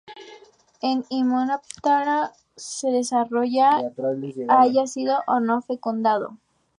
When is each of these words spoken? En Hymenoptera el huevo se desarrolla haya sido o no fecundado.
En 0.81 1.03
Hymenoptera 1.09 2.01
el 2.03 2.21
huevo 2.21 2.33
se 2.55 2.89
desarrolla 2.89 3.83
haya 4.49 4.87
sido 4.87 5.19
o 5.27 5.39
no 5.39 5.61
fecundado. 5.61 6.39